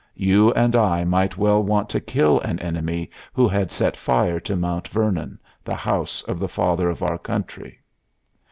You 0.17 0.51
and 0.53 0.75
I 0.75 1.03
might 1.03 1.37
well 1.37 1.61
want 1.61 1.87
to 1.89 1.99
kill 1.99 2.39
an 2.39 2.57
enemy 2.57 3.11
who 3.33 3.47
had 3.47 3.71
set 3.71 3.95
fire 3.95 4.39
to 4.39 4.55
Mount 4.55 4.87
Vernon, 4.87 5.37
the 5.63 5.75
house 5.75 6.23
of 6.23 6.39
the 6.39 6.49
Father 6.49 6.89
of 6.89 7.03
our 7.03 7.19
Country. 7.19 7.77